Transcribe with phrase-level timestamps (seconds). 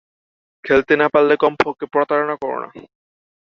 [0.63, 2.69] খেলতে না পারলে কমপক্ষে প্রতারণা করো না।